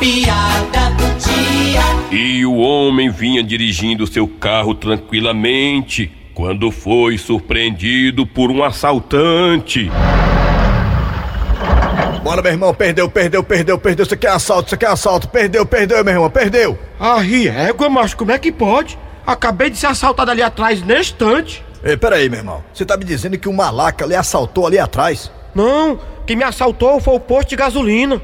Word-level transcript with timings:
piada 0.00 0.90
do 0.96 1.04
dia. 1.18 1.82
E 2.10 2.44
o 2.46 2.56
homem 2.56 3.10
vinha 3.10 3.42
dirigindo 3.42 4.06
seu 4.06 4.26
carro 4.26 4.74
tranquilamente 4.74 6.10
quando 6.34 6.70
foi 6.70 7.18
surpreendido 7.18 8.26
por 8.26 8.50
um 8.50 8.64
assaltante. 8.64 9.90
Bora, 12.22 12.40
meu 12.42 12.52
irmão, 12.52 12.74
perdeu, 12.74 13.10
perdeu, 13.10 13.42
perdeu, 13.44 13.78
perdeu. 13.78 14.04
Isso 14.04 14.14
aqui 14.14 14.26
é 14.26 14.30
assalto, 14.30 14.66
isso 14.66 14.74
aqui 14.74 14.86
é 14.86 14.88
assalto. 14.88 15.28
Perdeu, 15.28 15.66
perdeu, 15.66 16.02
meu 16.02 16.14
irmão, 16.14 16.30
perdeu. 16.30 16.78
Ah, 16.98 17.18
égua, 17.22 17.90
macho, 17.90 18.16
como 18.16 18.32
é 18.32 18.38
que 18.38 18.50
pode? 18.50 18.98
Acabei 19.26 19.68
de 19.68 19.76
ser 19.76 19.86
assaltado 19.86 20.30
ali 20.30 20.42
atrás, 20.42 20.82
neste 20.82 21.12
instante. 21.12 21.64
Ei, 21.84 21.96
peraí, 21.96 22.28
meu 22.28 22.38
irmão. 22.38 22.64
Você 22.72 22.84
tá 22.84 22.96
me 22.96 23.04
dizendo 23.04 23.38
que 23.38 23.48
um 23.48 23.52
malaca 23.52 24.06
lhe 24.06 24.14
assaltou 24.14 24.66
ali 24.66 24.78
atrás? 24.78 25.30
Não, 25.54 25.98
quem 26.26 26.36
me 26.36 26.44
assaltou 26.44 27.00
foi 27.00 27.14
o 27.14 27.20
posto 27.20 27.50
de 27.50 27.56
gasolina. 27.56 28.20